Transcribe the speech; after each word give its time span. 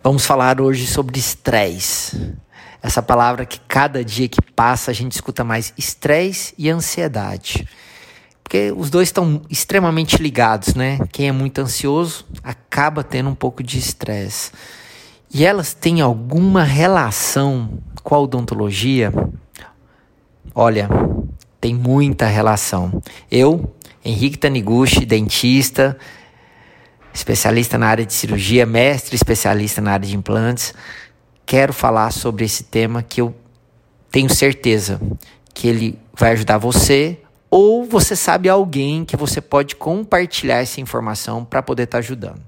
Vamos 0.00 0.24
falar 0.24 0.60
hoje 0.60 0.86
sobre 0.86 1.18
estresse. 1.18 2.32
Essa 2.80 3.02
palavra 3.02 3.44
que 3.44 3.58
cada 3.66 4.04
dia 4.04 4.28
que 4.28 4.40
passa 4.40 4.92
a 4.92 4.94
gente 4.94 5.12
escuta 5.12 5.42
mais 5.42 5.74
estresse 5.76 6.54
e 6.56 6.70
ansiedade. 6.70 7.68
Porque 8.44 8.72
os 8.76 8.90
dois 8.90 9.08
estão 9.08 9.42
extremamente 9.50 10.22
ligados, 10.22 10.74
né? 10.74 11.00
Quem 11.10 11.28
é 11.28 11.32
muito 11.32 11.60
ansioso 11.60 12.24
acaba 12.44 13.02
tendo 13.02 13.28
um 13.28 13.34
pouco 13.34 13.60
de 13.60 13.76
estresse. 13.76 14.52
E 15.34 15.44
elas 15.44 15.74
têm 15.74 16.00
alguma 16.00 16.62
relação 16.62 17.80
com 18.04 18.14
a 18.14 18.20
odontologia? 18.20 19.12
Olha, 20.54 20.88
tem 21.60 21.74
muita 21.74 22.26
relação. 22.26 23.02
Eu, 23.28 23.74
Henrique 24.04 24.38
Taniguchi, 24.38 25.04
dentista, 25.04 25.98
especialista 27.12 27.76
na 27.78 27.86
área 27.86 28.06
de 28.06 28.12
cirurgia, 28.12 28.66
mestre 28.66 29.14
especialista 29.14 29.80
na 29.80 29.92
área 29.92 30.06
de 30.06 30.16
implantes, 30.16 30.74
quero 31.44 31.72
falar 31.72 32.10
sobre 32.12 32.44
esse 32.44 32.64
tema 32.64 33.02
que 33.02 33.20
eu 33.20 33.34
tenho 34.10 34.32
certeza 34.32 35.00
que 35.52 35.68
ele 35.68 35.98
vai 36.14 36.32
ajudar 36.32 36.58
você 36.58 37.18
ou 37.50 37.84
você 37.84 38.14
sabe 38.14 38.48
alguém 38.48 39.04
que 39.04 39.16
você 39.16 39.40
pode 39.40 39.74
compartilhar 39.74 40.58
essa 40.58 40.80
informação 40.80 41.44
para 41.44 41.62
poder 41.62 41.84
estar 41.84 41.96
tá 41.96 42.00
ajudando. 42.00 42.40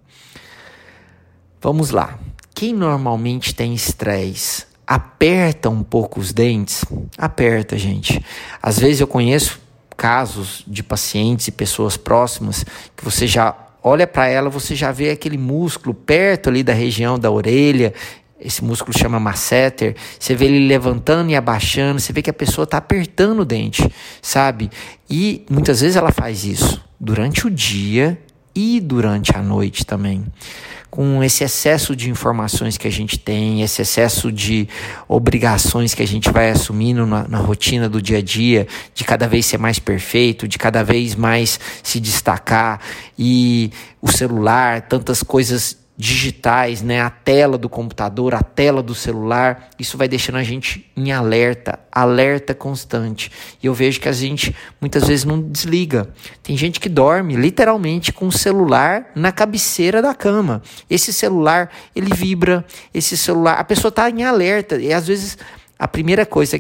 Vamos 1.60 1.90
lá. 1.90 2.18
Quem 2.54 2.74
normalmente 2.74 3.54
tem 3.54 3.74
estresse 3.74 4.66
aperta 4.86 5.70
um 5.70 5.84
pouco 5.84 6.18
os 6.18 6.32
dentes? 6.32 6.84
Aperta, 7.16 7.78
gente. 7.78 8.24
Às 8.60 8.78
vezes 8.78 9.00
eu 9.00 9.06
conheço 9.06 9.60
casos 9.96 10.64
de 10.66 10.82
pacientes 10.82 11.46
e 11.46 11.52
pessoas 11.52 11.96
próximas 11.96 12.64
que 12.96 13.04
você 13.04 13.26
já 13.26 13.54
olha 13.82 14.06
para 14.06 14.28
ela, 14.28 14.50
você 14.50 14.74
já 14.74 14.92
vê 14.92 15.10
aquele 15.10 15.38
músculo 15.38 15.94
perto 15.94 16.48
ali 16.48 16.62
da 16.62 16.72
região 16.72 17.18
da 17.18 17.30
orelha, 17.30 17.92
esse 18.40 18.64
músculo 18.64 18.96
chama 18.96 19.20
masseter, 19.20 19.94
você 20.18 20.34
vê 20.34 20.46
ele 20.46 20.66
levantando 20.66 21.30
e 21.30 21.36
abaixando, 21.36 22.00
você 22.00 22.12
vê 22.12 22.22
que 22.22 22.30
a 22.30 22.34
pessoa 22.34 22.64
está 22.64 22.78
apertando 22.78 23.40
o 23.40 23.44
dente, 23.44 23.86
sabe? 24.22 24.70
E 25.08 25.44
muitas 25.50 25.80
vezes 25.82 25.96
ela 25.96 26.10
faz 26.10 26.44
isso 26.44 26.82
durante 26.98 27.46
o 27.46 27.50
dia 27.50 28.18
e 28.54 28.80
durante 28.80 29.36
a 29.36 29.42
noite 29.42 29.84
também. 29.84 30.24
Com 30.90 31.22
esse 31.22 31.44
excesso 31.44 31.94
de 31.94 32.10
informações 32.10 32.76
que 32.76 32.88
a 32.88 32.90
gente 32.90 33.18
tem, 33.18 33.62
esse 33.62 33.80
excesso 33.80 34.32
de 34.32 34.68
obrigações 35.06 35.94
que 35.94 36.02
a 36.02 36.06
gente 36.06 36.30
vai 36.30 36.50
assumindo 36.50 37.06
na, 37.06 37.28
na 37.28 37.38
rotina 37.38 37.88
do 37.88 38.02
dia 38.02 38.18
a 38.18 38.22
dia, 38.22 38.66
de 38.92 39.04
cada 39.04 39.28
vez 39.28 39.46
ser 39.46 39.58
mais 39.58 39.78
perfeito, 39.78 40.48
de 40.48 40.58
cada 40.58 40.82
vez 40.82 41.14
mais 41.14 41.60
se 41.82 42.00
destacar, 42.00 42.80
e 43.16 43.70
o 44.02 44.10
celular, 44.10 44.82
tantas 44.82 45.22
coisas 45.22 45.78
digitais, 46.00 46.80
né? 46.80 47.02
A 47.02 47.10
tela 47.10 47.58
do 47.58 47.68
computador, 47.68 48.34
a 48.34 48.42
tela 48.42 48.82
do 48.82 48.94
celular, 48.94 49.68
isso 49.78 49.98
vai 49.98 50.08
deixando 50.08 50.38
a 50.38 50.42
gente 50.42 50.90
em 50.96 51.12
alerta, 51.12 51.78
alerta 51.92 52.54
constante. 52.54 53.30
E 53.62 53.66
eu 53.66 53.74
vejo 53.74 54.00
que 54.00 54.08
a 54.08 54.12
gente 54.12 54.56
muitas 54.80 55.06
vezes 55.06 55.26
não 55.26 55.38
desliga. 55.38 56.08
Tem 56.42 56.56
gente 56.56 56.80
que 56.80 56.88
dorme 56.88 57.36
literalmente 57.36 58.14
com 58.14 58.26
o 58.26 58.32
celular 58.32 59.10
na 59.14 59.30
cabeceira 59.30 60.00
da 60.00 60.14
cama. 60.14 60.62
Esse 60.88 61.12
celular, 61.12 61.70
ele 61.94 62.14
vibra, 62.14 62.64
esse 62.94 63.14
celular, 63.14 63.58
a 63.58 63.64
pessoa 63.64 63.90
está 63.90 64.08
em 64.08 64.24
alerta 64.24 64.76
e 64.76 64.94
às 64.94 65.06
vezes 65.06 65.36
a 65.78 65.86
primeira 65.86 66.24
coisa 66.24 66.58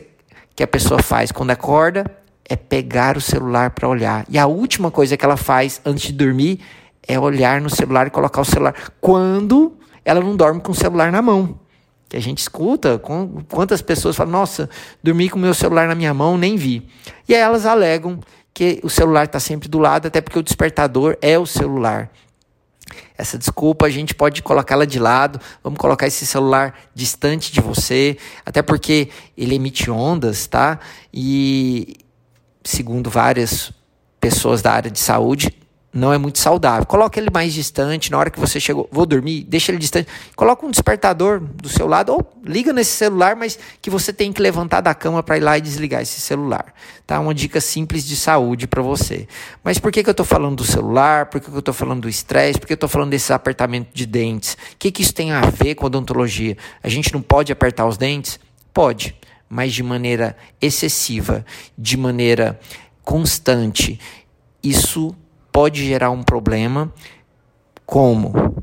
que 0.54 0.62
a 0.62 0.66
pessoa 0.66 1.02
faz 1.02 1.32
quando 1.32 1.50
acorda 1.50 2.04
é 2.44 2.56
pegar 2.56 3.16
o 3.16 3.22
celular 3.22 3.70
para 3.70 3.88
olhar. 3.88 4.26
E 4.28 4.38
a 4.38 4.46
última 4.46 4.90
coisa 4.90 5.16
que 5.16 5.24
ela 5.24 5.38
faz 5.38 5.80
antes 5.82 6.08
de 6.08 6.12
dormir 6.12 6.60
é 7.06 7.18
olhar 7.18 7.60
no 7.60 7.70
celular 7.70 8.06
e 8.06 8.10
colocar 8.10 8.40
o 8.40 8.44
celular. 8.44 8.74
Quando 9.00 9.76
ela 10.04 10.20
não 10.20 10.36
dorme 10.36 10.60
com 10.60 10.72
o 10.72 10.74
celular 10.74 11.12
na 11.12 11.22
mão. 11.22 11.58
Que 12.08 12.16
a 12.16 12.20
gente 12.20 12.38
escuta 12.38 12.98
com, 12.98 13.42
quantas 13.48 13.80
pessoas 13.80 14.16
falam: 14.16 14.32
Nossa, 14.32 14.68
dormi 15.02 15.28
com 15.28 15.38
o 15.38 15.42
meu 15.42 15.54
celular 15.54 15.86
na 15.86 15.94
minha 15.94 16.12
mão, 16.12 16.36
nem 16.36 16.56
vi. 16.56 16.88
E 17.28 17.34
aí 17.34 17.40
elas 17.40 17.66
alegam 17.66 18.18
que 18.52 18.80
o 18.82 18.90
celular 18.90 19.24
está 19.24 19.38
sempre 19.38 19.68
do 19.68 19.78
lado, 19.78 20.08
até 20.08 20.20
porque 20.20 20.38
o 20.38 20.42
despertador 20.42 21.16
é 21.22 21.38
o 21.38 21.46
celular. 21.46 22.10
Essa 23.16 23.38
desculpa 23.38 23.86
a 23.86 23.90
gente 23.90 24.14
pode 24.14 24.42
colocá-la 24.42 24.84
de 24.84 24.98
lado, 24.98 25.40
vamos 25.62 25.78
colocar 25.78 26.08
esse 26.08 26.26
celular 26.26 26.74
distante 26.92 27.52
de 27.52 27.60
você, 27.60 28.16
até 28.44 28.62
porque 28.62 29.08
ele 29.36 29.54
emite 29.54 29.88
ondas, 29.90 30.48
tá? 30.48 30.80
E 31.14 31.98
segundo 32.64 33.08
várias 33.08 33.72
pessoas 34.20 34.62
da 34.62 34.72
área 34.72 34.90
de 34.90 34.98
saúde, 34.98 35.54
não 35.92 36.12
é 36.12 36.18
muito 36.18 36.38
saudável. 36.38 36.86
Coloque 36.86 37.18
ele 37.18 37.30
mais 37.32 37.52
distante, 37.52 38.10
na 38.10 38.18
hora 38.18 38.30
que 38.30 38.38
você 38.38 38.60
chegou, 38.60 38.88
vou 38.92 39.04
dormir, 39.04 39.42
deixa 39.42 39.72
ele 39.72 39.78
distante. 39.78 40.08
Coloca 40.36 40.64
um 40.64 40.70
despertador 40.70 41.40
do 41.40 41.68
seu 41.68 41.86
lado 41.86 42.12
ou 42.12 42.32
liga 42.44 42.72
nesse 42.72 42.92
celular, 42.92 43.34
mas 43.34 43.58
que 43.82 43.90
você 43.90 44.12
tem 44.12 44.32
que 44.32 44.40
levantar 44.40 44.80
da 44.80 44.94
cama 44.94 45.22
para 45.22 45.36
ir 45.36 45.40
lá 45.40 45.58
e 45.58 45.60
desligar 45.60 46.00
esse 46.00 46.20
celular. 46.20 46.72
Tá? 47.06 47.18
Uma 47.18 47.34
dica 47.34 47.60
simples 47.60 48.06
de 48.06 48.14
saúde 48.14 48.68
para 48.68 48.80
você. 48.82 49.26
Mas 49.64 49.78
por 49.78 49.90
que, 49.90 50.02
que 50.04 50.08
eu 50.08 50.12
estou 50.12 50.26
falando 50.26 50.56
do 50.56 50.64
celular? 50.64 51.26
Por 51.26 51.40
que, 51.40 51.50
que 51.50 51.56
eu 51.56 51.58
estou 51.58 51.74
falando 51.74 52.02
do 52.02 52.08
estresse? 52.08 52.58
Por 52.58 52.66
que 52.66 52.72
eu 52.72 52.76
estou 52.76 52.88
falando 52.88 53.10
desse 53.10 53.32
apertamento 53.32 53.90
de 53.92 54.06
dentes? 54.06 54.54
O 54.54 54.76
que, 54.78 54.92
que 54.92 55.02
isso 55.02 55.14
tem 55.14 55.32
a 55.32 55.40
ver 55.40 55.74
com 55.74 55.84
a 55.84 55.88
odontologia? 55.88 56.56
A 56.82 56.88
gente 56.88 57.12
não 57.12 57.20
pode 57.20 57.50
apertar 57.50 57.86
os 57.86 57.96
dentes? 57.96 58.38
Pode, 58.72 59.16
mas 59.48 59.72
de 59.72 59.82
maneira 59.82 60.36
excessiva, 60.62 61.44
de 61.76 61.96
maneira 61.96 62.60
constante. 63.02 63.98
Isso 64.62 65.16
pode 65.52 65.84
gerar 65.84 66.10
um 66.10 66.22
problema 66.22 66.92
como 67.84 68.54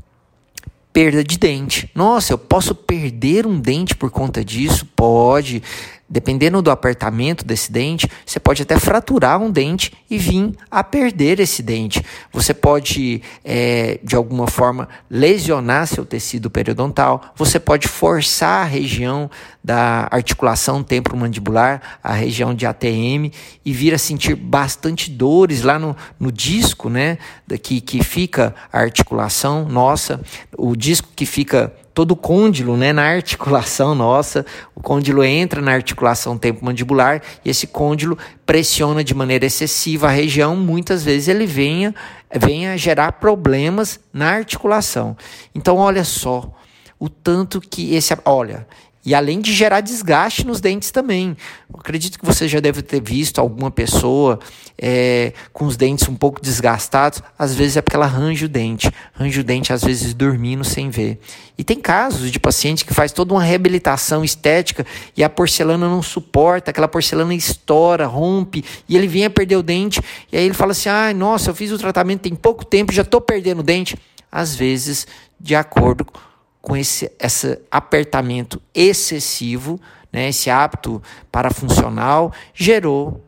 perda 0.92 1.22
de 1.22 1.38
dente. 1.38 1.90
Nossa, 1.94 2.32
eu 2.32 2.38
posso 2.38 2.74
perder 2.74 3.46
um 3.46 3.60
dente 3.60 3.94
por 3.94 4.10
conta 4.10 4.44
disso? 4.44 4.86
Pode. 4.96 5.62
Dependendo 6.10 6.62
do 6.62 6.70
apertamento 6.70 7.44
desse 7.44 7.70
dente, 7.70 8.08
você 8.24 8.40
pode 8.40 8.62
até 8.62 8.78
fraturar 8.78 9.38
um 9.42 9.50
dente 9.50 9.92
e 10.08 10.16
vir 10.16 10.54
a 10.70 10.82
perder 10.82 11.38
esse 11.38 11.62
dente. 11.62 12.02
Você 12.32 12.54
pode, 12.54 13.20
é, 13.44 14.00
de 14.02 14.16
alguma 14.16 14.46
forma, 14.46 14.88
lesionar 15.10 15.86
seu 15.86 16.06
tecido 16.06 16.48
periodontal. 16.48 17.34
Você 17.36 17.60
pode 17.60 17.86
forçar 17.86 18.62
a 18.62 18.64
região 18.64 19.30
da 19.62 20.08
articulação 20.10 20.82
temporomandibular, 20.82 21.98
a 22.02 22.14
região 22.14 22.54
de 22.54 22.64
ATM, 22.64 23.30
e 23.62 23.70
vir 23.70 23.92
a 23.92 23.98
sentir 23.98 24.34
bastante 24.34 25.10
dores 25.10 25.62
lá 25.62 25.78
no, 25.78 25.94
no 26.18 26.32
disco, 26.32 26.88
né? 26.88 27.18
Que, 27.62 27.82
que 27.82 28.02
fica 28.02 28.54
a 28.72 28.80
articulação 28.80 29.68
nossa, 29.68 30.22
o 30.56 30.74
disco 30.74 31.08
que 31.14 31.26
fica 31.26 31.70
todo 31.98 32.12
o 32.12 32.16
côndilo, 32.16 32.76
né, 32.76 32.92
na 32.92 33.02
articulação 33.02 33.92
nossa. 33.92 34.46
O 34.72 34.80
côndilo 34.80 35.24
entra 35.24 35.60
na 35.60 35.72
articulação 35.72 36.38
temporomandibular 36.38 37.20
e 37.44 37.50
esse 37.50 37.66
côndilo 37.66 38.16
pressiona 38.46 39.02
de 39.02 39.12
maneira 39.16 39.46
excessiva 39.46 40.06
a 40.06 40.10
região, 40.10 40.54
muitas 40.54 41.02
vezes 41.02 41.26
ele 41.26 41.44
venha, 41.44 41.92
venha 42.32 42.78
gerar 42.78 43.10
problemas 43.14 43.98
na 44.12 44.30
articulação. 44.30 45.16
Então, 45.52 45.76
olha 45.76 46.04
só 46.04 46.54
o 47.00 47.08
tanto 47.08 47.60
que 47.60 47.92
esse, 47.96 48.16
olha, 48.24 48.64
e 49.08 49.14
além 49.14 49.40
de 49.40 49.54
gerar 49.54 49.80
desgaste 49.80 50.46
nos 50.46 50.60
dentes 50.60 50.90
também. 50.90 51.34
Eu 51.72 51.80
acredito 51.80 52.18
que 52.18 52.26
você 52.26 52.46
já 52.46 52.60
deve 52.60 52.82
ter 52.82 53.00
visto 53.00 53.38
alguma 53.38 53.70
pessoa 53.70 54.38
é, 54.76 55.32
com 55.50 55.64
os 55.64 55.78
dentes 55.78 56.06
um 56.10 56.14
pouco 56.14 56.42
desgastados. 56.42 57.22
Às 57.38 57.54
vezes 57.54 57.78
é 57.78 57.80
porque 57.80 57.96
ela 57.96 58.04
arranja 58.04 58.44
o 58.44 58.48
dente. 58.50 58.92
Arranja 59.18 59.40
o 59.40 59.44
dente, 59.44 59.72
às 59.72 59.82
vezes, 59.82 60.12
dormindo 60.12 60.62
sem 60.62 60.90
ver. 60.90 61.18
E 61.56 61.64
tem 61.64 61.80
casos 61.80 62.30
de 62.30 62.38
paciente 62.38 62.84
que 62.84 62.92
faz 62.92 63.10
toda 63.10 63.32
uma 63.32 63.42
reabilitação 63.42 64.22
estética 64.22 64.84
e 65.16 65.24
a 65.24 65.30
porcelana 65.30 65.88
não 65.88 66.02
suporta, 66.02 66.70
aquela 66.70 66.86
porcelana 66.86 67.34
estoura, 67.34 68.04
rompe, 68.04 68.62
e 68.86 68.94
ele 68.94 69.06
vem 69.06 69.24
a 69.24 69.30
perder 69.30 69.56
o 69.56 69.62
dente. 69.62 70.02
E 70.30 70.36
aí 70.36 70.44
ele 70.44 70.52
fala 70.52 70.72
assim: 70.72 70.90
ah, 70.90 71.14
nossa, 71.14 71.48
eu 71.48 71.54
fiz 71.54 71.72
o 71.72 71.78
tratamento 71.78 72.20
tem 72.20 72.34
pouco 72.34 72.62
tempo, 72.62 72.92
já 72.92 73.00
estou 73.00 73.22
perdendo 73.22 73.60
o 73.60 73.64
dente. 73.64 73.96
Às 74.30 74.54
vezes, 74.54 75.06
de 75.40 75.54
acordo 75.54 76.04
com 76.04 76.28
com 76.60 76.76
esse, 76.76 77.10
esse 77.18 77.58
apertamento 77.70 78.60
excessivo, 78.74 79.80
né, 80.12 80.28
esse 80.28 80.50
hábito 80.50 81.02
parafuncional, 81.30 82.32
gerou 82.54 83.24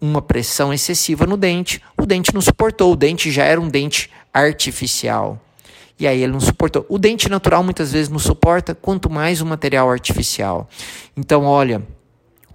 uma 0.00 0.20
pressão 0.20 0.72
excessiva 0.72 1.26
no 1.26 1.36
dente. 1.36 1.82
O 1.96 2.06
dente 2.06 2.34
não 2.34 2.40
suportou, 2.40 2.92
o 2.92 2.96
dente 2.96 3.30
já 3.30 3.44
era 3.44 3.60
um 3.60 3.68
dente 3.68 4.10
artificial. 4.32 5.40
E 5.98 6.06
aí 6.06 6.22
ele 6.22 6.32
não 6.32 6.40
suportou. 6.40 6.84
O 6.88 6.98
dente 6.98 7.28
natural 7.28 7.62
muitas 7.64 7.92
vezes 7.92 8.10
não 8.10 8.18
suporta, 8.18 8.74
quanto 8.74 9.08
mais 9.08 9.40
o 9.40 9.46
material 9.46 9.90
artificial. 9.90 10.68
Então, 11.16 11.44
olha, 11.44 11.82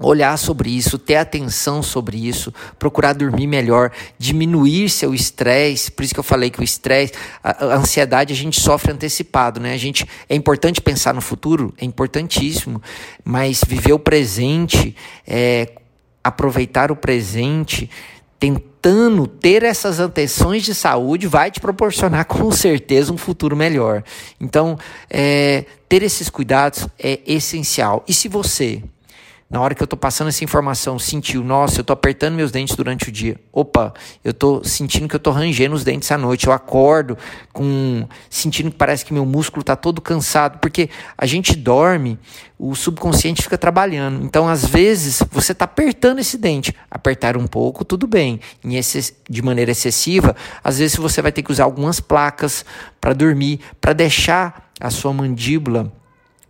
olhar 0.01 0.38
sobre 0.38 0.69
isso, 0.69 0.98
ter 0.98 1.15
atenção 1.15 1.81
sobre 1.81 2.18
isso, 2.18 2.53
procurar 2.77 3.13
dormir 3.13 3.48
melhor, 3.48 3.92
diminuir 4.18 4.89
seu 4.89 5.13
estresse. 5.13 5.92
Por 5.92 6.03
isso 6.03 6.13
que 6.13 6.19
eu 6.19 6.24
falei 6.24 6.50
que 6.50 6.59
o 6.59 6.63
estresse, 6.63 7.13
a, 7.44 7.65
a, 7.65 7.75
ansiedade 7.75 8.33
a 8.33 8.36
gente 8.36 8.59
sofre 8.59 8.92
antecipado, 8.92 9.59
né? 9.59 9.74
A 9.74 9.77
gente 9.77 10.07
é 10.27 10.36
importante 10.36 10.81
pensar 10.81 11.13
no 11.13 11.21
futuro, 11.21 11.74
é 11.77 11.86
importantíssimo, 11.86 12.81
mas 13.24 13.62
viver 13.65 13.94
o 13.94 14.00
presente, 14.00 14.95
é, 15.27 15.71
aproveitar 16.24 16.92
o 16.92 16.95
presente 16.95 17.89
tentando 18.42 19.27
ter 19.27 19.62
essas 19.62 20.00
atenções 20.00 20.63
de 20.63 20.74
saúde 20.74 21.27
vai 21.27 21.51
te 21.51 21.59
proporcionar 21.59 22.25
com 22.25 22.51
certeza 22.51 23.13
um 23.13 23.18
futuro 23.18 23.56
melhor. 23.56 24.03
Então, 24.39 24.80
é, 25.07 25.65
ter 25.88 26.01
esses 26.01 26.27
cuidados 26.27 26.88
é 26.98 27.19
essencial. 27.27 28.03
E 28.07 28.13
se 28.13 28.27
você 28.27 28.81
na 29.51 29.59
hora 29.59 29.75
que 29.75 29.83
eu 29.83 29.86
estou 29.86 30.00
passando 30.00 30.30
essa 30.30 30.45
informação, 30.45 30.98
sentiu, 30.98 31.44
nossa, 31.44 31.80
eu 31.80 31.81
estou 31.81 31.94
apertando 31.94 32.36
meus 32.36 32.51
dentes 32.51 32.74
durante 32.74 33.09
o 33.09 33.12
dia. 33.12 33.36
Opa, 33.51 33.94
eu 34.24 34.31
estou 34.31 34.63
sentindo 34.63 35.09
que 35.09 35.15
eu 35.15 35.18
estou 35.18 35.33
rangendo 35.33 35.75
os 35.75 35.83
dentes 35.83 36.09
à 36.09 36.18
noite. 36.18 36.48
Eu 36.48 36.53
acordo 36.53 37.18
com 37.51 38.07
sentindo 38.30 38.71
que 38.71 38.77
parece 38.77 39.03
que 39.03 39.13
meu 39.13 39.25
músculo 39.25 39.59
está 39.59 39.75
todo 39.75 40.00
cansado, 40.00 40.59
porque 40.59 40.89
a 41.18 41.25
gente 41.25 41.53
dorme, 41.53 42.18
o 42.57 42.74
subconsciente 42.75 43.42
fica 43.42 43.57
trabalhando. 43.57 44.24
Então, 44.24 44.48
às 44.48 44.65
vezes, 44.65 45.21
você 45.30 45.51
está 45.51 45.65
apertando 45.65 46.19
esse 46.19 46.38
dente. 46.38 46.74
Apertar 46.89 47.36
um 47.36 47.45
pouco, 47.45 47.83
tudo 47.83 48.07
bem. 48.07 48.39
Em 48.63 48.77
esse, 48.77 49.13
de 49.30 49.42
maneira 49.42 49.71
excessiva, 49.71 50.33
às 50.63 50.80
vezes 50.80 50.95
você 50.95 51.21
vai 51.21 51.31
ter 51.33 51.44
que 51.44 51.51
usar 51.51 51.65
algumas 51.65 52.00
placas 52.00 52.63
para 53.01 53.12
dormir, 53.12 53.59
para 53.81 53.92
deixar 53.92 54.71
a 54.80 54.89
sua 54.89 55.12
mandíbula 55.12 55.92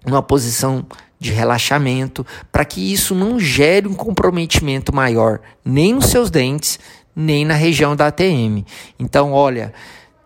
numa 0.06 0.22
posição 0.22 0.86
de 1.22 1.32
relaxamento, 1.32 2.26
para 2.52 2.66
que 2.66 2.92
isso 2.92 3.14
não 3.14 3.40
gere 3.40 3.88
um 3.88 3.94
comprometimento 3.94 4.94
maior 4.94 5.40
nem 5.64 5.94
nos 5.94 6.08
seus 6.08 6.32
dentes, 6.32 6.80
nem 7.16 7.46
na 7.46 7.54
região 7.54 7.96
da 7.96 8.08
ATM. 8.08 8.66
Então, 8.98 9.32
olha, 9.32 9.72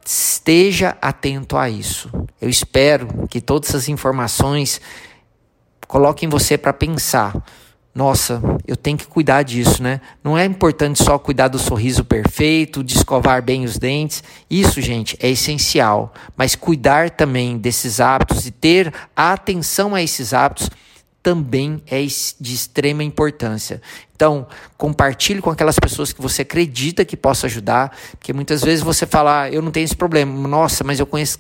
esteja 0.05 0.95
atento 1.01 1.57
a 1.57 1.69
isso. 1.69 2.09
Eu 2.39 2.47
espero 2.47 3.27
que 3.29 3.41
todas 3.41 3.67
essas 3.67 3.89
informações 3.89 4.79
coloquem 5.85 6.29
você 6.29 6.57
para 6.57 6.71
pensar. 6.71 7.43
Nossa, 7.95 8.41
eu 8.67 8.75
tenho 8.75 8.97
que 8.97 9.07
cuidar 9.07 9.43
disso, 9.43 9.81
né? 9.81 10.01
Não 10.21 10.37
é 10.37 10.43
importante 10.43 11.01
só 11.01 11.17
cuidar 11.17 11.47
do 11.47 11.57
sorriso 11.57 12.03
perfeito, 12.03 12.83
de 12.83 12.97
escovar 12.97 13.41
bem 13.41 13.63
os 13.63 13.77
dentes. 13.77 14.21
Isso, 14.49 14.81
gente, 14.81 15.17
é 15.21 15.29
essencial. 15.29 16.13
Mas 16.35 16.55
cuidar 16.55 17.09
também 17.09 17.57
desses 17.57 18.01
hábitos 18.01 18.45
e 18.45 18.51
ter 18.51 18.93
atenção 19.15 19.95
a 19.95 20.03
esses 20.03 20.33
hábitos 20.33 20.69
também 21.23 21.81
é 21.87 22.01
de 22.01 22.53
extrema 22.53 23.01
importância. 23.01 23.81
Então, 24.13 24.45
compartilhe 24.77 25.41
com 25.41 25.49
aquelas 25.49 25.79
pessoas 25.79 26.11
que 26.11 26.21
você 26.21 26.41
acredita 26.41 27.05
que 27.05 27.15
possa 27.15 27.47
ajudar, 27.47 27.95
porque 28.11 28.33
muitas 28.33 28.61
vezes 28.61 28.83
você 28.83 29.05
fala, 29.05 29.43
ah, 29.43 29.49
eu 29.49 29.61
não 29.61 29.71
tenho 29.71 29.85
esse 29.85 29.95
problema. 29.95 30.47
Nossa, 30.49 30.83
mas 30.83 30.99
eu 30.99 31.05
conheço 31.05 31.39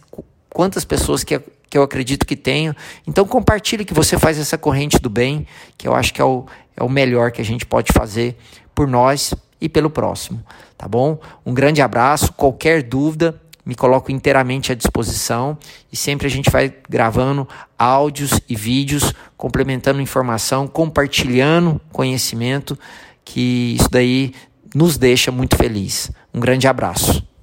quantas 0.49 0.85
pessoas 0.85 1.21
que, 1.21 1.39
que 1.75 1.77
eu 1.77 1.83
acredito 1.83 2.25
que 2.25 2.37
tenho. 2.37 2.73
Então, 3.05 3.25
compartilhe 3.25 3.83
que 3.83 3.93
você 3.93 4.17
faz 4.17 4.39
essa 4.39 4.57
corrente 4.57 4.97
do 4.97 5.09
bem, 5.09 5.45
que 5.77 5.85
eu 5.85 5.93
acho 5.93 6.13
que 6.13 6.21
é 6.21 6.23
o, 6.23 6.45
é 6.73 6.81
o 6.81 6.87
melhor 6.87 7.33
que 7.33 7.41
a 7.41 7.43
gente 7.43 7.65
pode 7.65 7.91
fazer 7.91 8.37
por 8.73 8.87
nós 8.87 9.33
e 9.59 9.67
pelo 9.67 9.89
próximo, 9.89 10.41
tá 10.77 10.87
bom? 10.87 11.19
Um 11.45 11.53
grande 11.53 11.81
abraço. 11.81 12.31
Qualquer 12.31 12.81
dúvida, 12.81 13.41
me 13.65 13.75
coloco 13.75 14.09
inteiramente 14.09 14.71
à 14.71 14.75
disposição 14.75 15.57
e 15.91 15.97
sempre 15.97 16.27
a 16.27 16.29
gente 16.29 16.49
vai 16.49 16.73
gravando 16.89 17.45
áudios 17.77 18.39
e 18.47 18.55
vídeos, 18.55 19.13
complementando 19.35 19.99
informação, 19.99 20.69
compartilhando 20.69 21.81
conhecimento, 21.91 22.79
que 23.25 23.75
isso 23.77 23.91
daí 23.91 24.33
nos 24.73 24.97
deixa 24.97 25.29
muito 25.29 25.57
feliz. 25.57 26.09
Um 26.33 26.39
grande 26.39 26.69
abraço. 26.69 27.34